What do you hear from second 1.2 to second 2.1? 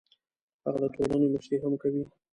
مشري هم کوي.